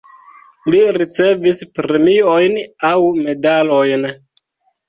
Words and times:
Li 0.75 0.79
ricevis 0.95 1.61
premiojn 1.79 2.57
aŭ 2.93 2.97
medalojn. 3.27 4.13